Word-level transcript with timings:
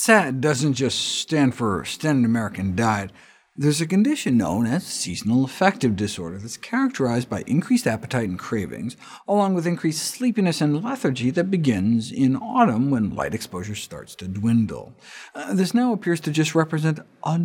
SAD 0.00 0.40
doesn't 0.40 0.72
just 0.72 0.98
stand 0.98 1.54
for 1.54 1.84
Standard 1.84 2.24
American 2.24 2.74
Diet. 2.74 3.10
There's 3.54 3.82
a 3.82 3.86
condition 3.86 4.38
known 4.38 4.66
as 4.66 4.86
seasonal 4.86 5.44
affective 5.44 5.94
disorder 5.94 6.38
that's 6.38 6.56
characterized 6.56 7.28
by 7.28 7.44
increased 7.46 7.86
appetite 7.86 8.26
and 8.26 8.38
cravings, 8.38 8.96
along 9.28 9.52
with 9.52 9.66
increased 9.66 10.02
sleepiness 10.02 10.62
and 10.62 10.82
lethargy 10.82 11.30
that 11.32 11.50
begins 11.50 12.10
in 12.10 12.34
autumn 12.36 12.90
when 12.90 13.14
light 13.14 13.34
exposure 13.34 13.74
starts 13.74 14.14
to 14.14 14.26
dwindle. 14.26 14.94
Uh, 15.34 15.52
this 15.52 15.74
now 15.74 15.92
appears 15.92 16.20
to 16.20 16.30
just 16.30 16.54
represent 16.54 17.00
a 17.22 17.40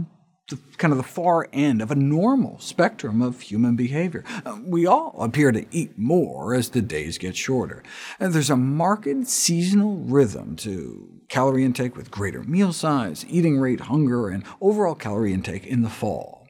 the, 0.50 0.60
kind 0.78 0.92
of 0.92 0.98
the 0.98 1.04
far 1.04 1.50
end 1.52 1.82
of 1.82 1.90
a 1.90 1.96
normal 1.96 2.60
spectrum 2.60 3.22
of 3.22 3.42
human 3.42 3.76
behavior. 3.76 4.24
Uh, 4.46 4.60
we 4.64 4.86
all 4.86 5.16
appear 5.20 5.52
to 5.52 5.66
eat 5.72 5.98
more 5.98 6.54
as 6.54 6.70
the 6.70 6.82
days 6.82 7.18
get 7.18 7.36
shorter. 7.36 7.82
And 8.20 8.32
there's 8.32 8.52
a 8.52 8.56
marked 8.56 9.28
seasonal 9.28 9.98
rhythm 9.98 10.56
to 10.58 11.22
calorie 11.30 11.66
intake 11.66 11.96
with 11.96 12.12
greater 12.12 12.44
meal 12.44 12.74
size, 12.74 13.26
eating 13.28 13.60
rate, 13.60 13.82
hunger, 13.82 14.30
and 14.30 14.44
overall 14.62 14.96
calorie 14.96 15.34
intake 15.34 15.66
in 15.66 15.82
the 15.82 15.90
fall. 15.90 16.48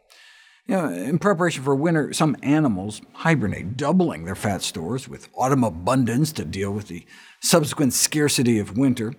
You 0.68 0.76
know, 0.76 0.90
in 0.90 1.20
preparation 1.20 1.63
for 1.63 1.76
winter, 1.76 2.12
some 2.12 2.35
animals 2.41 2.99
hibernate, 3.13 3.77
doubling 3.77 4.26
their 4.26 4.35
fat 4.35 4.63
stores 4.63 5.07
with 5.07 5.30
autumn 5.35 5.63
abundance 5.63 6.32
to 6.34 6.43
deal 6.43 6.71
with 6.71 6.88
the 6.88 7.05
subsequent 7.40 7.93
scarcity 7.93 8.57
of 8.57 8.76
winter. 8.76 9.13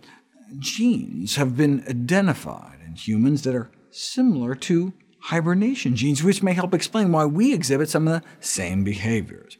Genes 0.58 1.36
have 1.36 1.56
been 1.56 1.84
identified 1.88 2.80
in 2.84 2.94
humans 2.94 3.42
that 3.42 3.54
are 3.54 3.70
similar 3.96 4.54
to 4.54 4.92
hibernation 5.20 5.96
genes, 5.96 6.22
which 6.22 6.42
may 6.42 6.52
help 6.52 6.74
explain 6.74 7.10
why 7.10 7.24
we 7.24 7.52
exhibit 7.52 7.88
some 7.88 8.06
of 8.06 8.14
the 8.14 8.28
same 8.40 8.84
behaviors. 8.84 9.58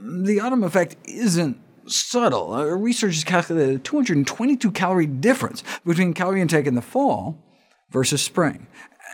The 0.00 0.40
autumn 0.40 0.62
effect 0.62 0.96
isn't 1.04 1.58
subtle. 1.86 2.52
Uh, 2.52 2.64
researchers 2.64 3.24
calculated 3.24 3.76
a 3.76 3.78
222-calorie 3.78 5.06
difference 5.06 5.62
between 5.84 6.14
calorie 6.14 6.40
intake 6.40 6.66
in 6.66 6.74
the 6.74 6.82
fall 6.82 7.42
versus 7.90 8.22
spring. 8.22 8.66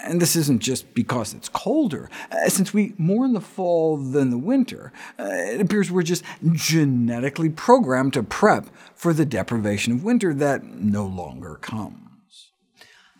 And 0.02 0.20
this 0.20 0.34
isn't 0.34 0.62
just 0.62 0.94
because 0.94 1.34
it's 1.34 1.48
colder. 1.48 2.08
Uh, 2.30 2.48
since 2.48 2.72
we 2.72 2.94
more 2.96 3.26
in 3.26 3.34
the 3.34 3.40
fall 3.40 3.98
than 3.98 4.30
the 4.30 4.38
winter, 4.38 4.92
uh, 5.18 5.24
it 5.24 5.60
appears 5.60 5.90
we're 5.90 6.02
just 6.02 6.24
genetically 6.52 7.50
programmed 7.50 8.14
to 8.14 8.22
prep 8.22 8.66
for 8.94 9.12
the 9.12 9.26
deprivation 9.26 9.92
of 9.92 10.04
winter 10.04 10.32
that 10.34 10.64
no 10.64 11.04
longer 11.04 11.56
comes. 11.56 12.09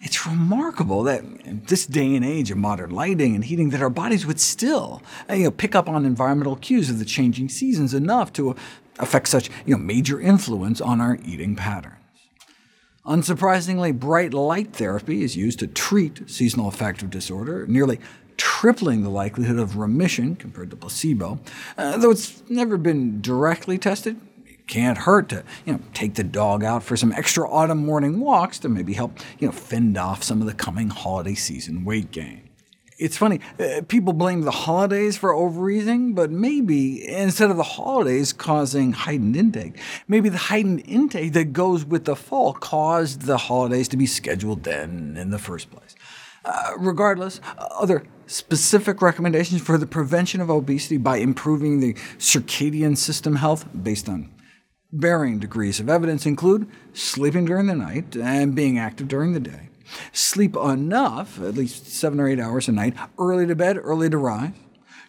It's 0.03 0.27
remarkable 0.27 1.03
that 1.05 1.23
this 1.67 1.84
day 1.84 2.15
and 2.17 2.25
age 2.25 2.51
of 2.51 2.56
modern 2.56 2.91
lighting 2.91 3.34
and 3.34 3.45
heating 3.45 3.69
that 3.70 3.83
our 3.83 3.91
bodies 3.91 4.25
would 4.25 4.41
still 4.41 5.03
uh, 5.29 5.34
you 5.34 5.45
know, 5.45 5.51
pick 5.51 5.75
up 5.75 5.89
on 5.89 6.06
environmental 6.06 6.56
cues 6.56 6.89
of 6.89 6.98
the 6.98 7.05
changing 7.05 7.51
seasons 7.51 7.93
enough 7.93 8.33
to 8.34 8.56
affect 8.98 9.28
such 9.28 9.51
you 9.67 9.75
know, 9.75 9.78
major 9.78 10.19
influence 10.19 10.81
on 10.81 11.03
our 11.03 11.19
eating 11.25 11.55
patterns. 11.55 11.97
Unsurprisingly, 13.06 13.98
bright 13.98 14.33
light 14.33 14.73
therapy 14.75 15.23
is 15.23 15.37
used 15.37 15.59
to 15.59 15.67
treat 15.67 16.28
seasonal 16.31 16.69
affective 16.69 17.11
disorder, 17.11 17.67
nearly 17.67 17.98
tripling 18.37 19.03
the 19.03 19.11
likelihood 19.11 19.59
of 19.59 19.77
remission 19.77 20.34
compared 20.37 20.71
to 20.71 20.77
placebo. 20.77 21.39
Uh, 21.77 21.98
though 21.98 22.11
it's 22.11 22.43
never 22.48 22.78
been 22.78 23.21
directly 23.21 23.77
tested, 23.77 24.19
can't 24.70 24.98
hurt 24.98 25.28
to 25.28 25.42
you 25.66 25.72
know, 25.72 25.80
take 25.92 26.14
the 26.14 26.22
dog 26.22 26.62
out 26.62 26.82
for 26.84 26.96
some 26.96 27.12
extra 27.12 27.50
autumn 27.50 27.84
morning 27.84 28.20
walks 28.20 28.58
to 28.60 28.68
maybe 28.68 28.94
help 28.94 29.18
you 29.40 29.48
know, 29.48 29.52
fend 29.52 29.98
off 29.98 30.22
some 30.22 30.40
of 30.40 30.46
the 30.46 30.54
coming 30.54 30.88
holiday 30.88 31.34
season 31.34 31.84
weight 31.84 32.12
gain. 32.12 32.48
It's 32.96 33.16
funny, 33.16 33.41
uh, 33.58 33.80
people 33.88 34.12
blame 34.12 34.42
the 34.42 34.50
holidays 34.50 35.16
for 35.16 35.34
overeating, 35.34 36.14
but 36.14 36.30
maybe 36.30 37.08
instead 37.08 37.50
of 37.50 37.56
the 37.56 37.62
holidays 37.62 38.32
causing 38.32 38.92
heightened 38.92 39.36
intake, 39.36 39.76
maybe 40.06 40.28
the 40.28 40.38
heightened 40.38 40.82
intake 40.86 41.32
that 41.32 41.53
goes 41.53 41.84
with 41.84 42.04
the 42.04 42.14
fall 42.14 42.53
caused 42.53 43.22
the 43.22 43.38
holidays 43.38 43.88
to 43.88 43.97
be 43.97 44.06
scheduled 44.06 44.62
then 44.62 45.16
in 45.19 45.30
the 45.30 45.38
first 45.38 45.70
place. 45.70 45.97
Uh, 46.44 46.72
regardless, 46.78 47.41
other 47.59 48.04
specific 48.26 49.03
recommendations 49.03 49.60
for 49.60 49.76
the 49.76 49.86
prevention 49.86 50.41
of 50.41 50.48
obesity 50.48 50.97
by 50.97 51.16
improving 51.16 51.80
the 51.80 51.94
circadian 52.19 52.97
system 52.97 53.36
health 53.36 53.66
based 53.82 54.09
on 54.09 54.30
Varying 54.93 55.39
degrees 55.39 55.78
of 55.78 55.89
evidence 55.89 56.27
include 56.27 56.67
sleeping 56.93 57.45
during 57.45 57.67
the 57.67 57.75
night 57.75 58.17
and 58.17 58.56
being 58.56 58.77
active 58.77 59.06
during 59.06 59.33
the 59.33 59.41
day, 59.41 59.69
sleep 60.12 60.56
enough, 60.56 61.41
at 61.41 61.55
least 61.55 61.87
seven 61.87 62.19
or 62.19 62.28
eight 62.28 62.41
hours 62.41 62.67
a 62.67 62.73
night, 62.73 62.95
early 63.17 63.47
to 63.47 63.55
bed, 63.55 63.78
early 63.81 64.11
to 64.11 64.19
rise, 64.19 64.51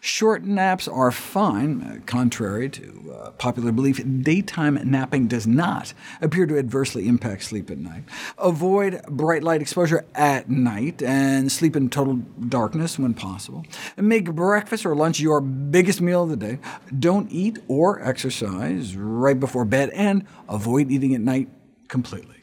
Short 0.04 0.42
naps 0.42 0.88
are 0.88 1.12
fine. 1.12 1.80
Uh, 1.80 2.00
contrary 2.06 2.68
to 2.70 3.14
uh, 3.16 3.30
popular 3.30 3.70
belief, 3.70 4.00
daytime 4.22 4.80
napping 4.82 5.28
does 5.28 5.46
not 5.46 5.94
appear 6.20 6.44
to 6.44 6.58
adversely 6.58 7.06
impact 7.06 7.44
sleep 7.44 7.70
at 7.70 7.78
night. 7.78 8.02
Avoid 8.36 9.00
bright 9.06 9.44
light 9.44 9.60
exposure 9.62 10.04
at 10.16 10.50
night, 10.50 11.04
and 11.04 11.52
sleep 11.52 11.76
in 11.76 11.88
total 11.88 12.14
darkness 12.16 12.98
when 12.98 13.14
possible. 13.14 13.64
Make 13.96 14.24
breakfast 14.34 14.84
or 14.84 14.96
lunch 14.96 15.20
your 15.20 15.40
biggest 15.40 16.00
meal 16.00 16.24
of 16.24 16.30
the 16.30 16.36
day. 16.36 16.58
Don't 16.98 17.30
eat 17.30 17.60
or 17.68 18.02
exercise 18.02 18.96
right 18.96 19.38
before 19.38 19.64
bed, 19.64 19.90
and 19.90 20.26
avoid 20.48 20.90
eating 20.90 21.14
at 21.14 21.20
night 21.20 21.48
completely. 21.86 22.41